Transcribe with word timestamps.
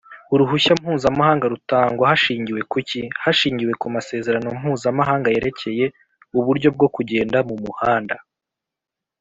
uruhushya 0.33 0.73
mpuzamahanga 0.81 1.45
rutangwa 1.53 2.03
hashigiwe 2.11 2.61
kuki?hashingiwe 2.71 3.73
kumasezerano 3.81 4.47
mpuzamahaga 4.59 5.27
yerekeye 5.35 5.85
uburyo 6.39 6.69
bwo 6.75 6.87
kugenda 6.95 7.37
mumuhanda 7.47 8.15